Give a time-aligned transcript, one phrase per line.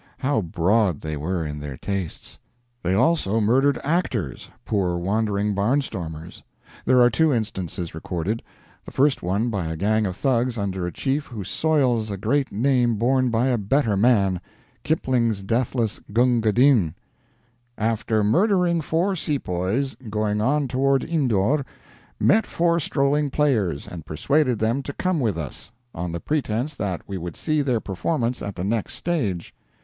[0.17, 2.39] How broad they were in their tastes!
[2.81, 6.41] They also murdered actors poor wandering barnstormers.
[6.85, 8.41] There are two instances recorded;
[8.83, 12.51] the first one by a gang of Thugs under a chief who soils a great
[12.51, 14.41] name borne by a better man
[14.83, 16.95] Kipling's deathless "Gungadin":
[17.77, 21.63] "After murdering 4 sepoys, going on toward Indore,
[22.19, 27.03] met 4 strolling players, and persuaded them to come with us, on the pretense that
[27.07, 29.53] we would see their performance at the next stage.